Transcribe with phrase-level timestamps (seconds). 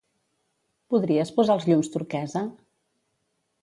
[0.95, 2.47] Podries posar els llums turquesa?